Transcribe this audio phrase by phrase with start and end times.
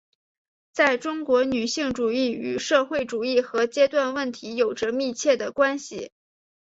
[0.71, 6.11] 在中国女性主义与社会主义和阶级问题有着密切的关系。